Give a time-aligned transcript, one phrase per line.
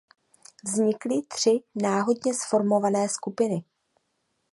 [0.63, 3.63] Vznikly tři náhodně zformované skupiny.